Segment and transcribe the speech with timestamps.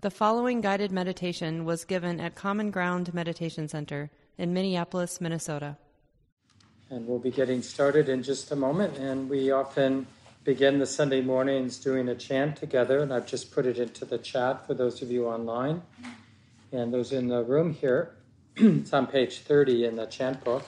[0.00, 5.76] The following guided meditation was given at Common Ground Meditation Center in Minneapolis, Minnesota.
[6.88, 8.96] And we'll be getting started in just a moment.
[8.96, 10.06] And we often
[10.44, 13.00] begin the Sunday mornings doing a chant together.
[13.00, 15.82] And I've just put it into the chat for those of you online
[16.70, 18.14] and those in the room here.
[18.56, 20.62] it's on page 30 in the chant book.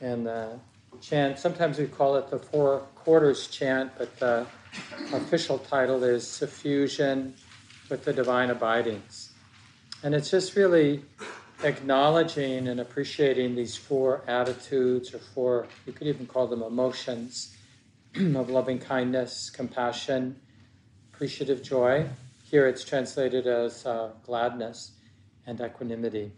[0.00, 0.58] And the
[1.02, 4.46] chant, sometimes we call it the Four Quarters chant, but the
[5.12, 7.34] official title is Suffusion
[7.88, 9.32] with the Divine Abidings.
[10.02, 11.02] And it's just really
[11.64, 17.56] acknowledging and appreciating these four attitudes or four, you could even call them emotions
[18.16, 20.36] of loving kindness, compassion,
[21.12, 22.06] appreciative joy.
[22.44, 24.92] Here it's translated as uh, gladness
[25.46, 26.32] and equanimity.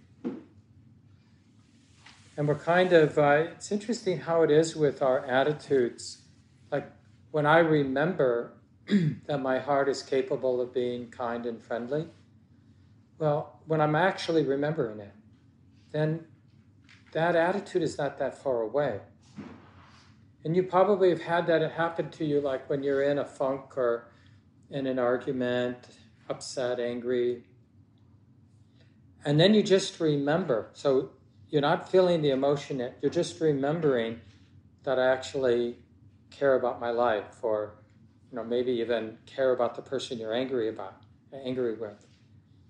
[2.37, 6.23] And we're kind of, uh, it's interesting how it is with our attitudes.
[6.73, 6.91] Like
[7.31, 8.53] when I remember
[9.27, 12.07] that my heart is capable of being kind and friendly,
[13.19, 15.13] well, when I'm actually remembering it,
[15.91, 16.27] then
[17.13, 19.01] that attitude is not that far away.
[20.45, 23.77] And you probably have had that happen to you, like when you're in a funk
[23.77, 24.09] or
[24.71, 25.89] in an argument,
[26.29, 27.45] upset, angry.
[29.25, 30.71] And then you just remember.
[30.73, 31.11] So
[31.51, 34.21] you're not feeling the emotion yet, you're just remembering
[34.85, 35.77] that I actually
[36.31, 37.75] care about my life or
[38.31, 42.07] you know maybe even care about the person you're angry about angry with.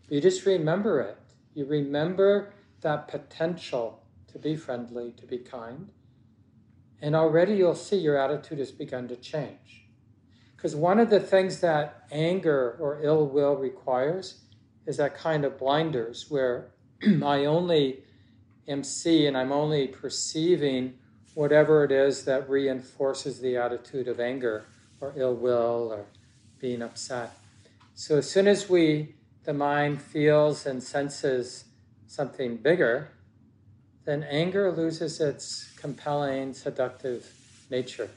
[0.09, 1.19] You just remember it.
[1.55, 4.03] You remember that potential
[4.33, 5.91] to be friendly to be kind.
[7.03, 9.87] And already you'll see your attitude has begun to change.
[10.57, 14.43] Because one of the things that anger or ill will requires
[14.87, 16.73] is that kind of blinders where
[17.23, 18.03] i only
[18.69, 20.95] am seeing and i'm only perceiving
[21.35, 24.67] whatever it is that reinforces the attitude of anger
[25.01, 26.05] or ill will or
[26.61, 27.33] being upset.
[27.95, 31.65] So as soon as we, the mind feels and senses
[32.07, 33.11] something bigger,
[34.05, 37.31] then anger loses its compelling, seductive
[37.71, 38.11] nature.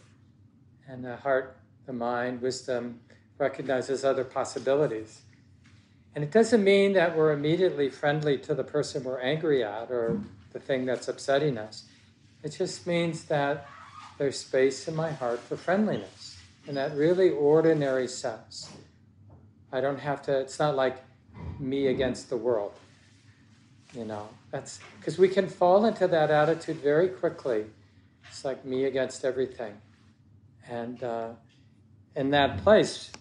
[0.88, 3.00] And the heart, the mind, wisdom
[3.38, 5.22] recognizes other possibilities.
[6.16, 10.22] And it doesn't mean that we're immediately friendly to the person we're angry at or
[10.52, 11.86] the thing that's upsetting us.
[12.44, 13.68] It just means that
[14.18, 16.33] there's space in my heart for friendliness
[16.68, 18.72] in that really ordinary sense.
[19.72, 21.04] I don't have to, it's not like
[21.60, 22.74] me against the world.
[23.94, 27.66] You know, that's because we can fall into that attitude very quickly.
[28.28, 29.74] It's like me against everything.
[30.68, 31.30] And uh,
[32.16, 33.12] in that place,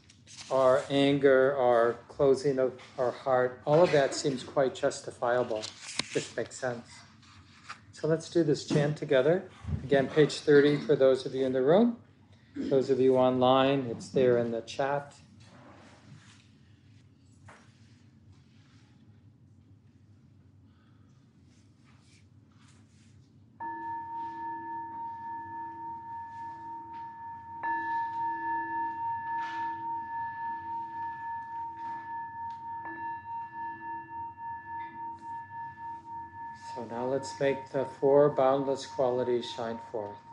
[0.50, 5.62] our anger, our closing of our heart, all of that seems quite justifiable.
[6.12, 6.86] Just makes sense.
[7.92, 9.50] So let's do this chant together.
[9.84, 11.98] Again, page 30 for those of you in the room.
[12.54, 15.14] Those of you online, it's there in the chat.
[36.74, 40.31] So now let's make the four boundless qualities shine forth.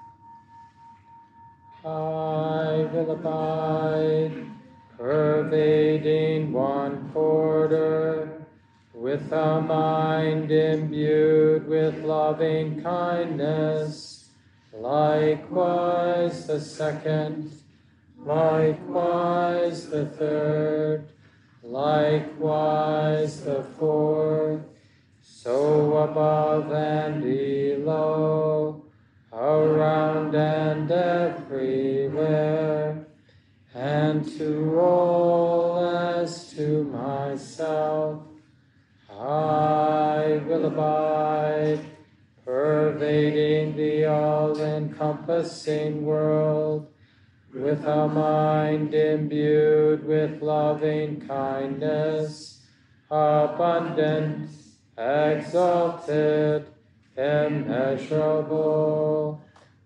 [1.85, 4.33] I will abide,
[4.97, 8.45] pervading one quarter,
[8.93, 14.29] with a mind imbued with loving kindness.
[14.73, 17.51] Likewise the second,
[18.17, 21.07] likewise the third,
[21.63, 24.61] likewise the fourth
[25.21, 28.88] so above and below,
[29.57, 32.47] around and everywhere,
[33.73, 38.23] and to all as to myself,
[39.11, 41.79] I will abide,
[42.45, 46.87] pervading the all encompassing world,
[47.53, 52.61] with a mind imbued with loving kindness,
[53.09, 54.49] abundant
[54.99, 56.65] exalted,
[57.15, 58.61] immeasurable,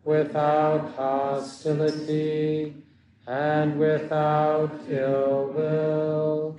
[0.04, 2.76] without hostility
[3.28, 6.58] and without ill will.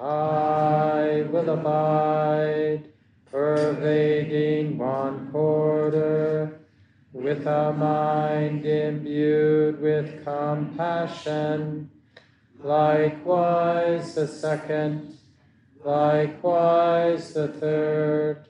[0.00, 2.84] I will abide,
[3.30, 6.60] pervading one quarter,
[7.12, 11.90] with a mind imbued with compassion,
[12.62, 15.18] likewise the second
[15.84, 18.46] likewise the third,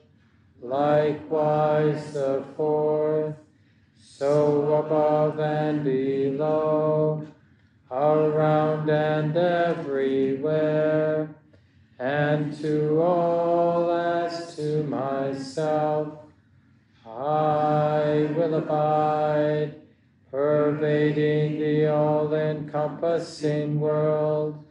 [0.61, 3.35] likewise the fourth,
[4.21, 7.25] so above and below,
[7.89, 11.27] around and everywhere,
[11.97, 16.19] and to all as to myself.
[17.03, 19.73] I will abide,
[20.29, 24.63] pervading the all encompassing world,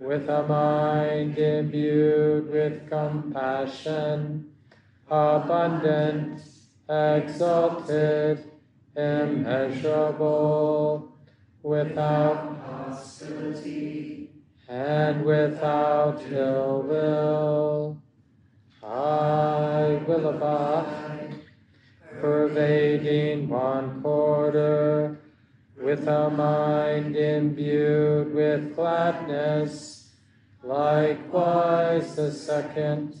[0.00, 4.50] with a mind imbued with compassion,
[5.10, 6.40] abundant,
[6.88, 8.52] exalted,
[8.96, 11.12] immeasurable,
[11.62, 14.30] without hostility
[14.68, 18.02] and without ill will.
[18.82, 21.36] I will abide,
[22.20, 25.20] pervading one quarter,
[25.76, 30.10] with a mind imbued with gladness,
[30.62, 33.16] likewise the second,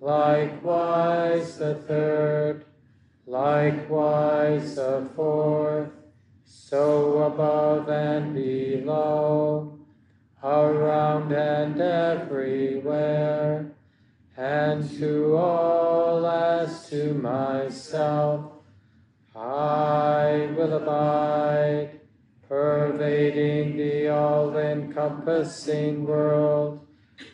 [0.00, 2.64] likewise the third,
[3.34, 5.90] likewise the fourth,
[6.44, 9.76] so above and below,
[10.44, 13.72] around and everywhere,
[14.36, 18.52] and to all as to myself,
[19.34, 21.98] I will abide,
[22.48, 26.86] pervading the all encompassing world,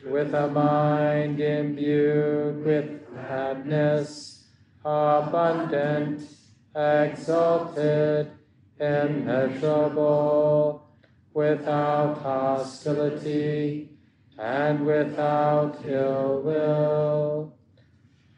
[0.07, 4.40] with a mind imbued with gladness,
[4.85, 6.23] abundant,
[6.75, 8.31] exalted,
[8.79, 10.87] immeasurable,
[11.35, 13.91] without hostility
[14.39, 17.55] and without ill will.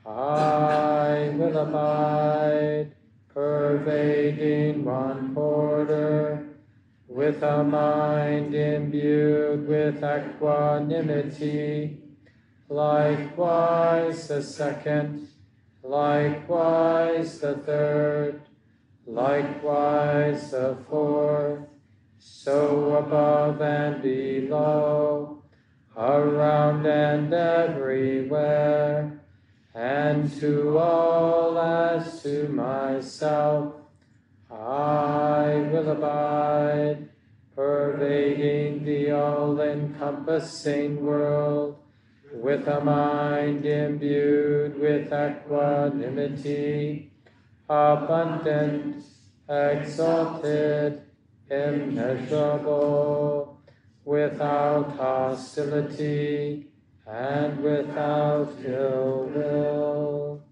[0.04, 2.92] I will abide,
[3.32, 6.48] pervading one quarter,
[7.06, 11.98] with a mind imbued with equanimity,
[12.68, 15.28] likewise the second,
[15.82, 18.42] likewise the third,
[19.06, 21.66] likewise the fourth,
[22.18, 25.42] so above and below,
[25.96, 29.20] around and everywhere,
[29.74, 33.74] and to all as to myself,
[34.50, 37.08] I will abide,
[37.56, 41.81] pervading the all encompassing world,
[42.42, 47.12] with a mind imbued with equanimity
[47.68, 49.04] abundant,
[49.48, 51.02] exalted,
[51.48, 53.60] immeasurable,
[54.04, 56.66] without hostility
[57.06, 60.42] and without ill will.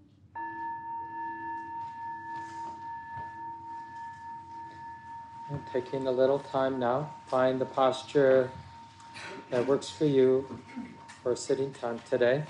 [5.73, 8.49] Taking a little time now, find the posture
[9.49, 10.47] that works for you
[11.21, 12.43] for sitting time today.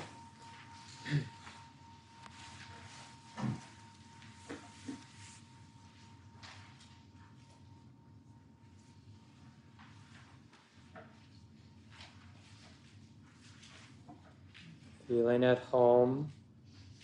[15.08, 16.32] feeling at home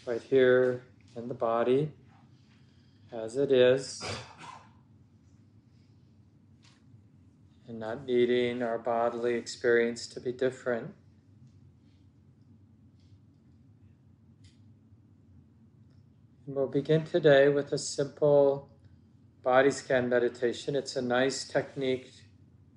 [0.06, 0.82] right here
[1.18, 1.92] in the body
[3.12, 4.02] as it is,
[7.68, 10.94] and not needing our bodily experience to be different.
[16.48, 18.70] We'll begin today with a simple
[19.44, 20.78] body scan meditation.
[20.78, 22.10] It's a nice technique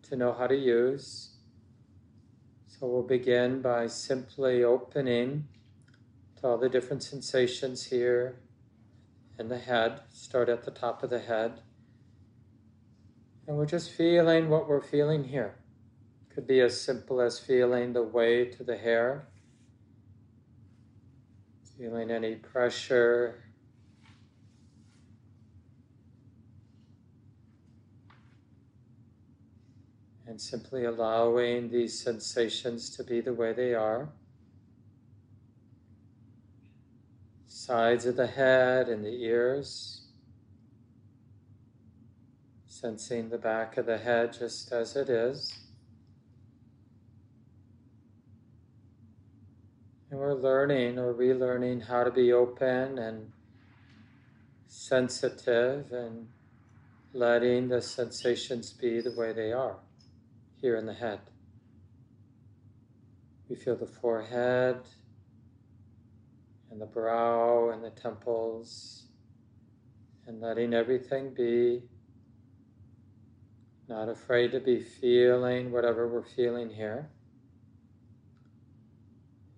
[0.02, 1.37] to know how to use.
[2.67, 5.46] So we'll begin by simply opening
[6.41, 8.41] to all the different sensations here
[9.39, 10.00] in the head.
[10.12, 11.60] Start at the top of the head.
[13.46, 15.55] And we're just feeling what we're feeling here.
[16.34, 19.29] Could be as simple as feeling the weight of the hair,
[21.79, 23.44] feeling any pressure,
[30.41, 34.09] simply allowing these sensations to be the way they are.
[37.47, 40.06] Sides of the head and the ears,
[42.67, 45.59] sensing the back of the head just as it is.
[50.11, 53.31] And we're learning or relearning how to be open and
[54.67, 56.29] sensitive and
[57.13, 59.77] letting the sensations be the way they are
[60.60, 61.20] here in the head.
[63.48, 64.76] We feel the forehead
[66.70, 69.06] and the brow and the temples
[70.26, 71.82] and letting everything be.
[73.88, 77.10] Not afraid to be feeling whatever we're feeling here.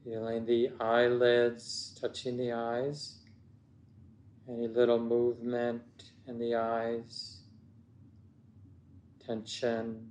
[0.05, 3.19] Feeling the eyelids touching the eyes,
[4.49, 5.83] any little movement
[6.27, 7.43] in the eyes,
[9.25, 10.11] tension,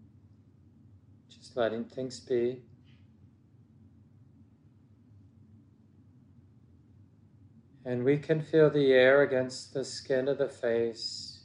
[1.41, 2.62] Just letting things be.
[7.83, 11.39] And we can feel the air against the skin of the face,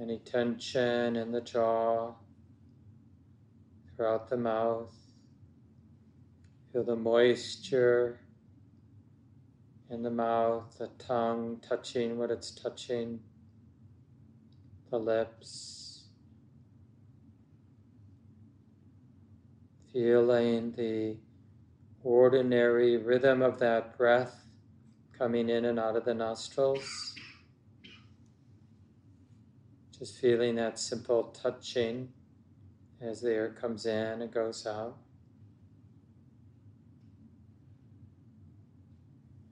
[0.00, 2.14] any tension in the jaw,
[3.94, 4.92] throughout the mouth.
[6.72, 8.18] Feel the moisture
[9.88, 13.20] in the mouth, the tongue touching what it's touching,
[14.90, 15.81] the lips.
[19.92, 21.18] Feeling the
[22.02, 24.44] ordinary rhythm of that breath
[25.18, 27.14] coming in and out of the nostrils.
[29.98, 32.08] Just feeling that simple touching
[33.02, 34.96] as the air comes in and goes out.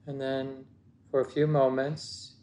[0.07, 0.65] And then
[1.11, 2.35] for a few moments,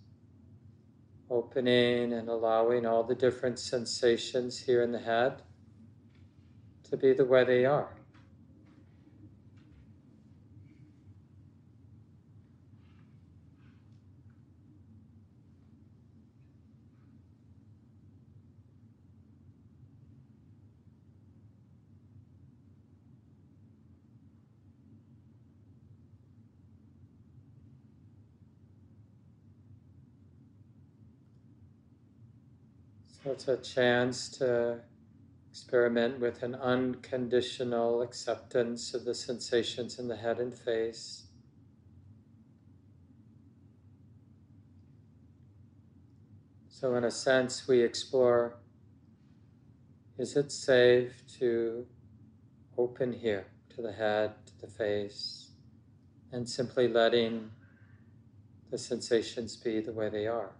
[1.28, 5.42] opening and allowing all the different sensations here in the head
[6.90, 7.88] to be the way they are.
[33.24, 34.78] So it's a chance to
[35.58, 41.24] experiment with an unconditional acceptance of the sensations in the head and face.
[46.68, 48.54] So, in a sense, we explore
[50.16, 51.84] is it safe to
[52.76, 55.50] open here to the head, to the face,
[56.30, 57.50] and simply letting
[58.70, 60.52] the sensations be the way they are?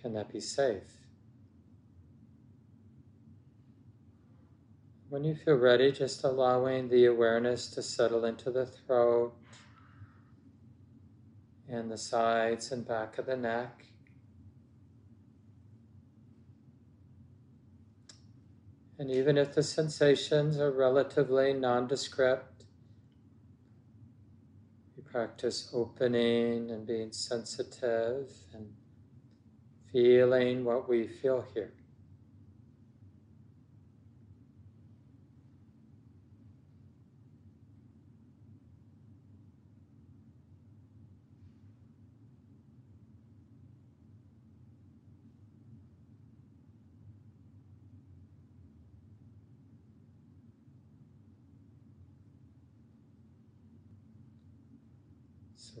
[0.00, 1.01] Can that be safe?
[5.12, 9.34] When you feel ready, just allowing the awareness to settle into the throat
[11.68, 13.84] and the sides and back of the neck.
[18.98, 22.64] And even if the sensations are relatively nondescript,
[24.96, 28.72] you practice opening and being sensitive and
[29.92, 31.74] feeling what we feel here.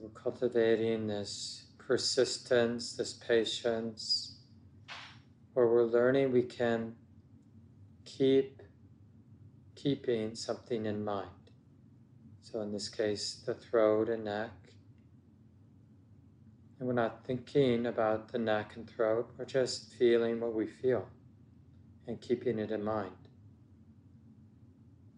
[0.02, 4.40] We're cultivating this persistence, this patience,
[5.54, 6.96] where we're learning we can
[8.04, 8.62] keep
[9.76, 11.28] keeping something in mind.
[12.40, 14.50] So in this case, the throat and neck.
[16.80, 21.06] And we're not thinking about the neck and throat, we're just feeling what we feel
[22.08, 23.12] and keeping it in mind.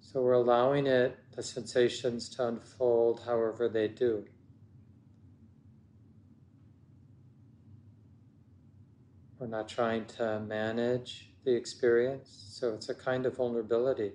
[0.01, 4.27] So we're allowing it, the sensations to unfold however they do.
[9.45, 14.13] We're not trying to manage the experience, so it's a kind of vulnerability.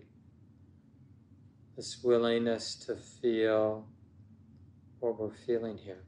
[1.75, 3.85] This willingness to feel
[4.99, 6.01] what we're feeling here.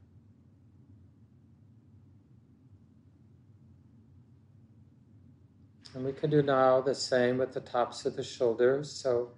[5.94, 8.90] And we can do now the same with the tops of the shoulders.
[8.90, 9.30] So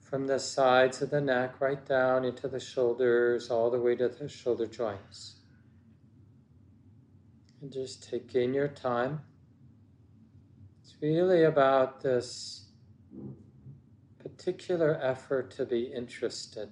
[0.00, 4.08] from the sides of the neck right down into the shoulders, all the way to
[4.08, 5.37] the shoulder joints.
[7.60, 9.20] And just taking your time.
[10.80, 12.68] It's really about this
[14.20, 16.70] particular effort to be interested,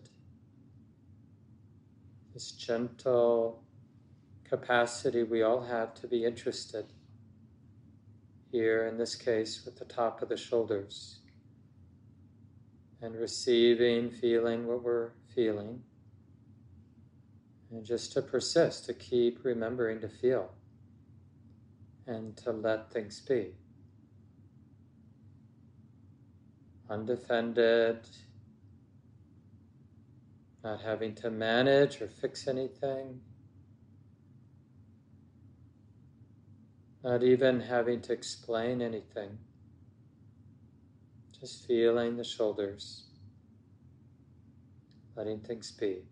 [2.33, 3.65] this gentle
[4.45, 6.87] capacity we all have to be interested.
[8.53, 11.19] Here, in this case, with the top of the shoulders,
[13.03, 15.83] and receiving, feeling what we're feeling,
[17.73, 20.56] and just to persist, to keep remembering to feel
[22.07, 23.53] and to let things be.
[26.89, 28.09] Undefended,
[30.63, 33.21] not having to manage or fix anything,
[37.03, 39.39] not even having to explain anything,
[41.41, 43.05] just feeling the shoulders,
[45.17, 46.03] letting things be.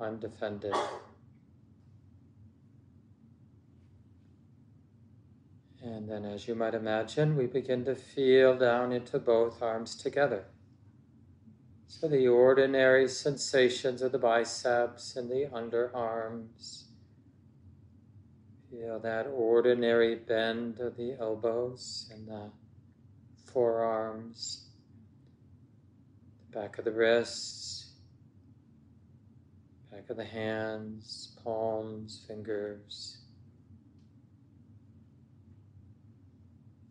[0.00, 0.74] Undefended.
[6.08, 10.46] Then, as you might imagine, we begin to feel down into both arms together.
[11.86, 16.84] So, the ordinary sensations of the biceps and the underarms.
[18.70, 22.50] Feel that ordinary bend of the elbows and the
[23.52, 24.70] forearms,
[26.50, 27.92] the back of the wrists,
[29.92, 33.17] back of the hands, palms, fingers.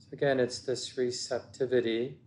[0.09, 2.17] So again, it's this receptivity,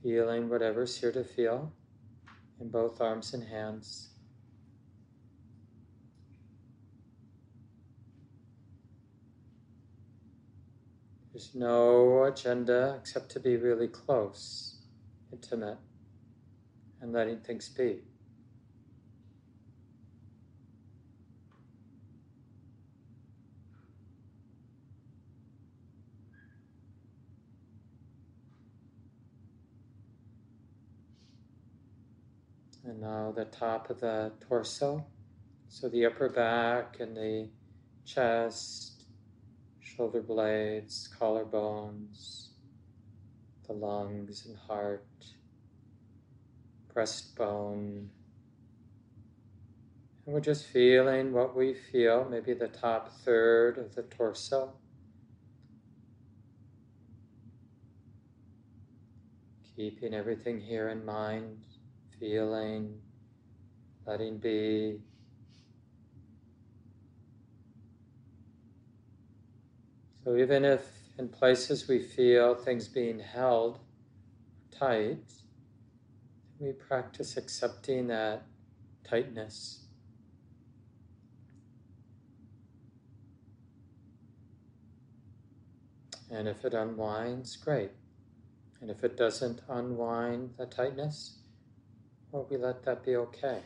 [0.00, 1.72] feeling whatever's here to feel
[2.60, 4.10] in both arms and hands.
[11.32, 14.76] There's no agenda except to be really close,
[15.32, 15.78] intimate,
[17.00, 18.02] and letting things be.
[32.86, 35.06] And now the top of the torso,
[35.68, 37.48] so the upper back and the
[38.04, 39.04] chest,
[39.80, 42.48] shoulder blades, collarbones,
[43.66, 45.06] the lungs and heart,
[46.94, 48.08] breastbone.
[50.26, 54.74] And we're just feeling what we feel, maybe the top third of the torso.
[59.74, 61.64] Keeping everything here in mind
[62.18, 63.00] feeling,
[64.06, 65.00] letting be.
[70.24, 70.82] So even if
[71.18, 73.78] in places we feel things being held
[74.70, 75.32] tight,
[76.58, 78.42] we practice accepting that
[79.08, 79.84] tightness.
[86.30, 87.92] And if it unwinds, great.
[88.80, 91.38] And if it doesn't unwind the tightness,
[92.42, 93.60] we let that be okay.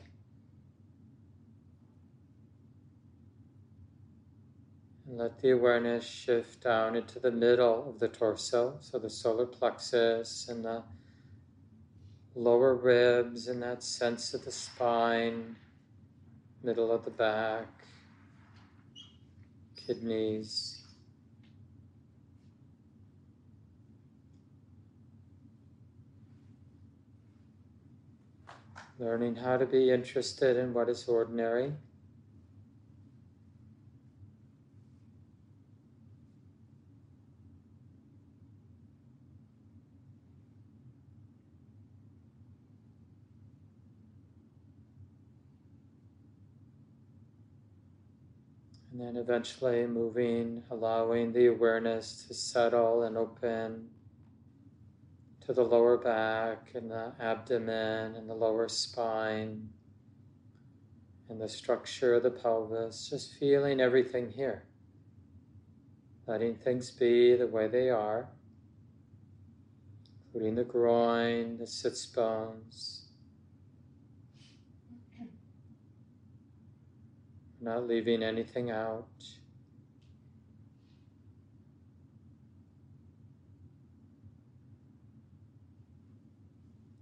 [5.06, 9.46] And let the awareness shift down into the middle of the torso, so the solar
[9.46, 10.82] plexus and the
[12.34, 15.56] lower ribs and that sense of the spine,
[16.62, 17.68] middle of the back,
[19.74, 20.77] kidneys.
[28.98, 31.72] Learning how to be interested in what is ordinary.
[48.90, 53.90] And then eventually moving, allowing the awareness to settle and open
[55.48, 59.66] to the lower back and the abdomen and the lower spine
[61.30, 64.64] and the structure of the pelvis, just feeling everything here.
[66.26, 68.28] Letting things be the way they are,
[70.26, 73.06] including the groin, the sits bones.
[77.58, 79.08] Not leaving anything out.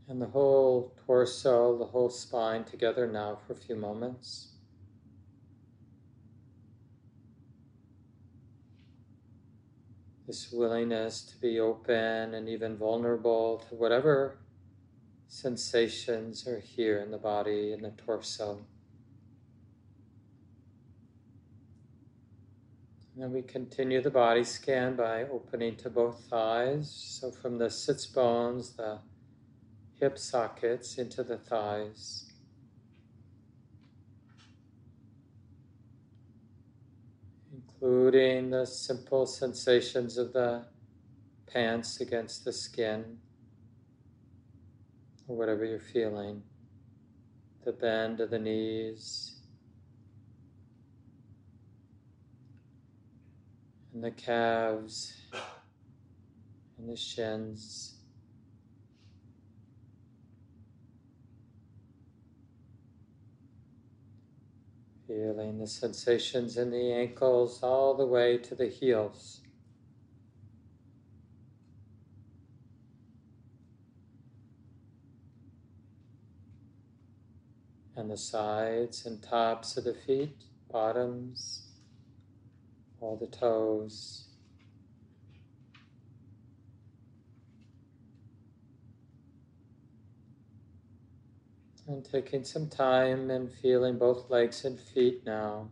[0.08, 4.52] And the whole torso, the whole spine together now for a few moments.
[10.28, 14.38] This willingness to be open and even vulnerable to whatever
[15.28, 18.64] sensations are here in the body, in the torso.
[23.14, 26.90] And then we continue the body scan by opening to both thighs.
[26.90, 28.98] So from the sits bones, the
[30.00, 32.32] hip sockets into the thighs.
[37.52, 40.66] Including the simple sensations of the
[41.46, 43.18] pants against the skin,
[45.28, 46.42] or whatever you're feeling,
[47.64, 49.40] the bend of the knees,
[53.94, 55.14] and the calves,
[56.78, 57.95] and the shins.
[65.16, 69.40] Feeling the sensations in the ankles all the way to the heels.
[77.96, 80.36] And the sides and tops of the feet,
[80.70, 81.62] bottoms,
[83.00, 84.25] all the toes.
[91.88, 95.68] And taking some time and feeling both legs and feet now.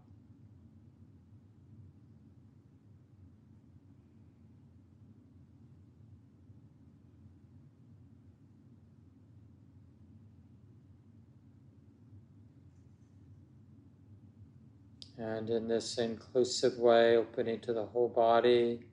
[15.18, 18.84] And in this inclusive way, opening to the whole body,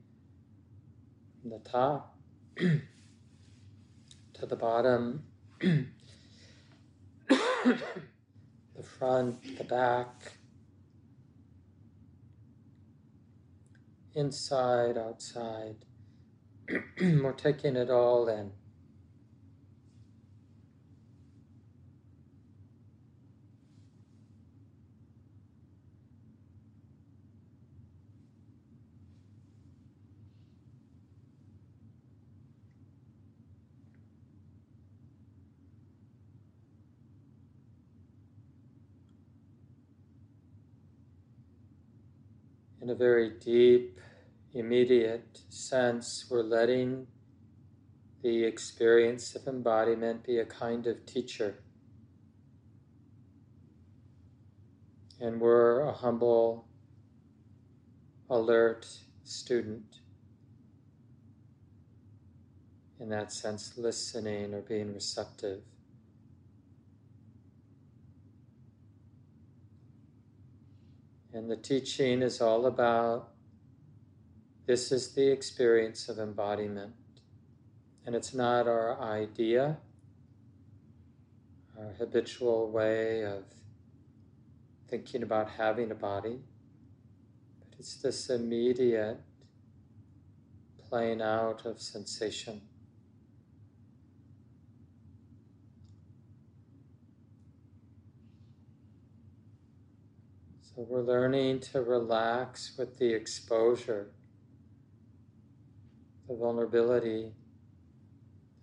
[1.43, 2.17] the top
[2.57, 5.23] to the bottom,
[7.65, 10.31] the front, the back,
[14.15, 15.75] inside, outside.
[17.01, 18.51] We're taking it all in.
[42.81, 43.99] In a very deep,
[44.53, 47.05] immediate sense, we're letting
[48.23, 51.55] the experience of embodiment be a kind of teacher.
[55.19, 56.67] And we're a humble,
[58.29, 58.87] alert
[59.23, 59.99] student.
[62.99, 65.61] In that sense, listening or being receptive.
[71.41, 73.29] And the teaching is all about
[74.67, 76.93] this is the experience of embodiment.
[78.05, 79.77] And it's not our idea,
[81.75, 83.43] our habitual way of
[84.87, 86.37] thinking about having a body,
[87.59, 89.17] but it's this immediate
[90.89, 92.61] playing out of sensation.
[100.87, 104.07] We're learning to relax with the exposure,
[106.27, 107.33] the vulnerability,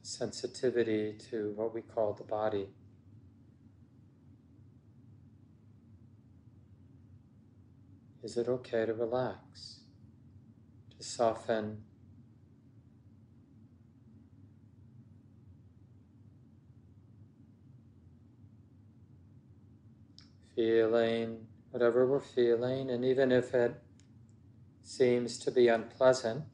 [0.03, 2.71] the sensitivity to what we call the body.
[8.25, 9.83] Is it okay to relax,
[10.97, 11.85] to soften?
[20.57, 23.75] Feeling whatever we're feeling, and even if it
[24.83, 26.45] seems to be unpleasant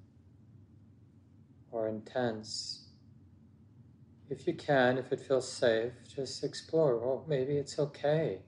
[1.71, 2.89] or intense,
[4.31, 6.99] if you can, if it feels safe, just explore.
[6.99, 8.41] Well, maybe it's okay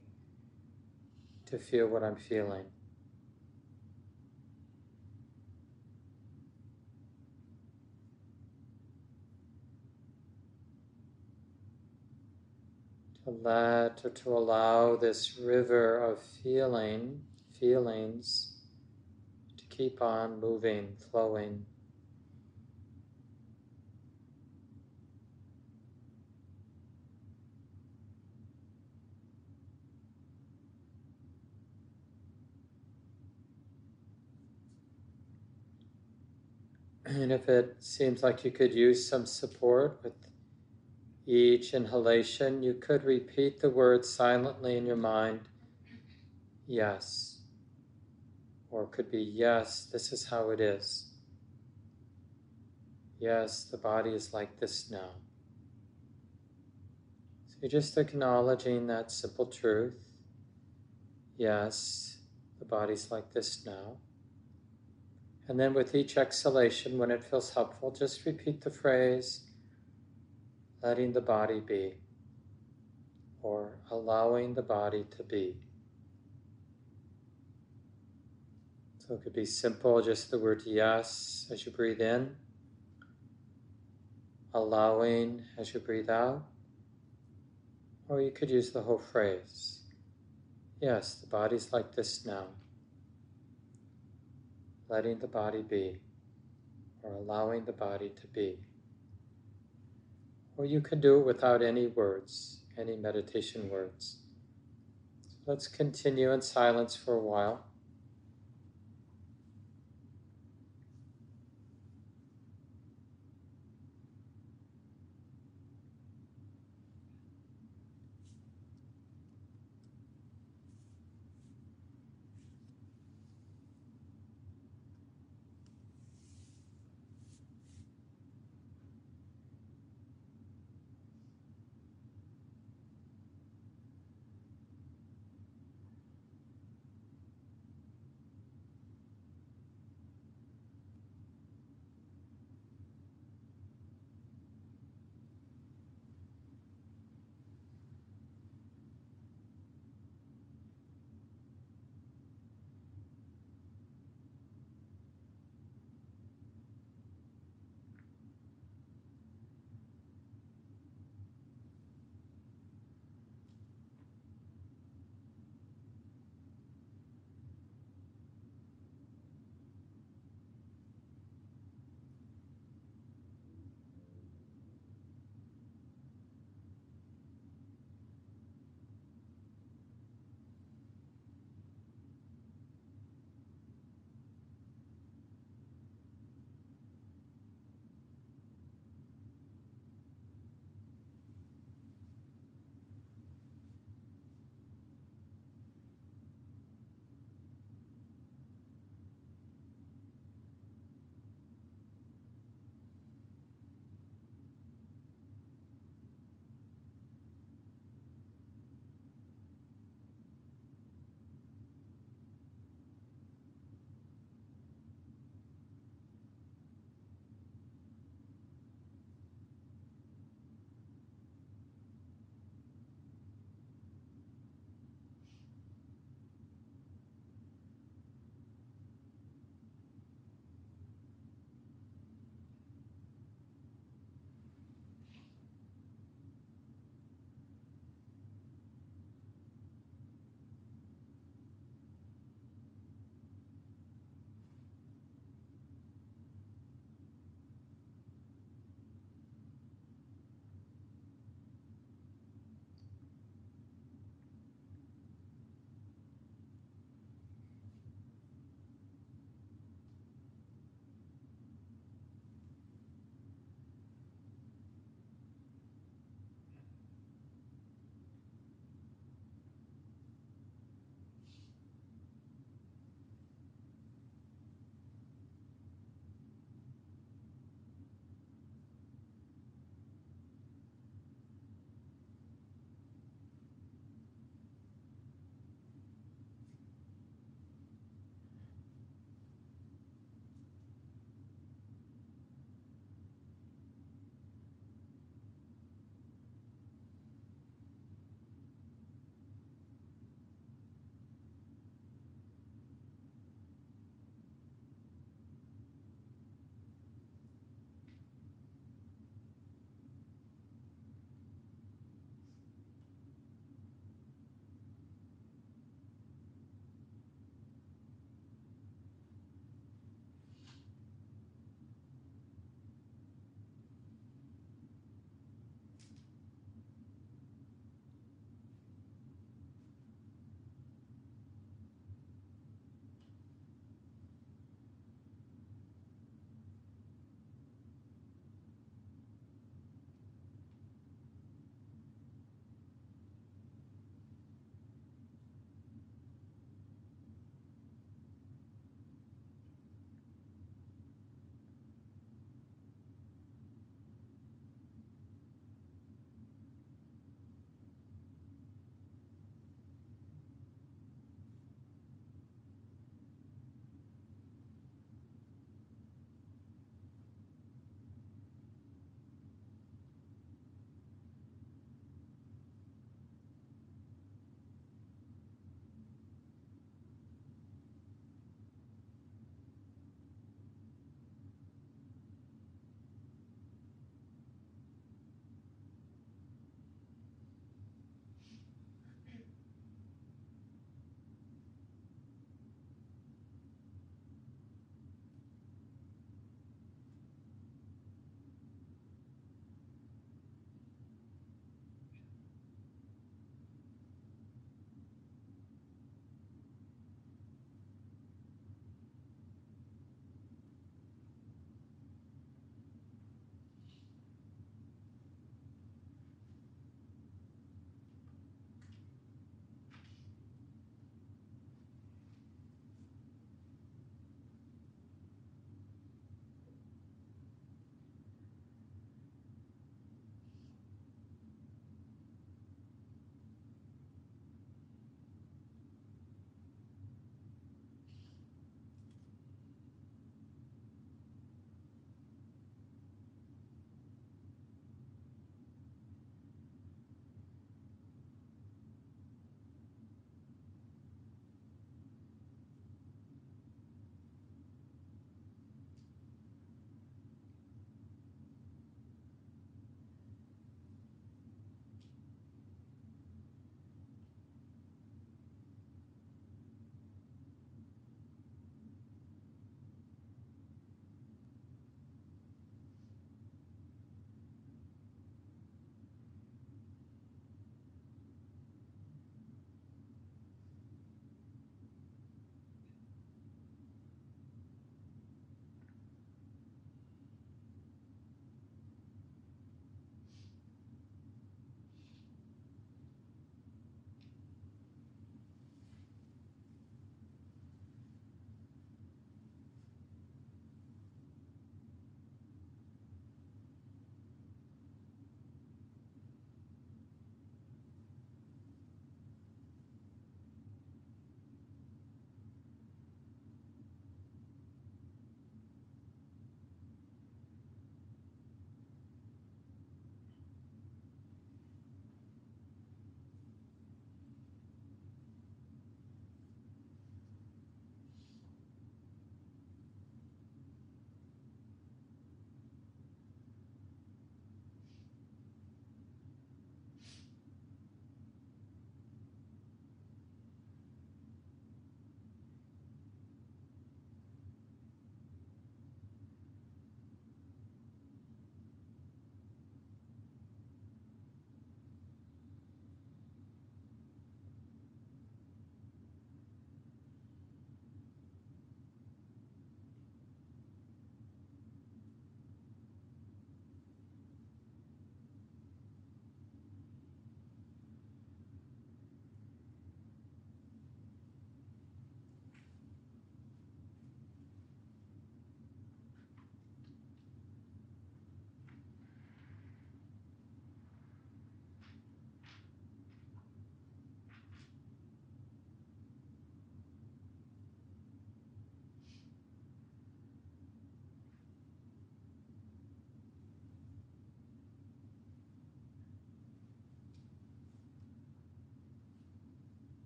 [1.47, 2.65] to feel what I'm feeling.
[13.43, 17.23] Let to allow this river of feeling,
[17.59, 18.57] feelings,
[19.57, 21.67] to keep on moving, flowing.
[37.05, 40.15] And if it seems like you could use some support with
[41.27, 45.41] each inhalation, you could repeat the words silently in your mind
[46.67, 47.39] yes.
[48.71, 51.11] Or could be yes, this is how it is.
[53.19, 55.11] Yes, the body is like this now.
[57.49, 60.05] So you're just acknowledging that simple truth.
[61.39, 62.19] Yes,
[62.59, 63.97] the body's like this now.
[65.49, 69.46] And then with each exhalation, when it feels helpful, just repeat the phrase
[70.87, 71.95] letting the body be,
[73.43, 75.57] or allowing the body to be.
[78.99, 82.37] So it could be simple, just the word yes as you breathe in,
[84.55, 86.45] allowing as you breathe out,
[88.09, 89.81] or you could use the whole phrase.
[90.81, 92.47] Yes, the body's like this now.
[94.89, 95.97] Letting the body be,
[97.03, 98.61] or allowing the body to be.
[100.57, 104.19] Or you can do it without any words, any meditation words.
[105.29, 107.67] So let's continue in silence for a while.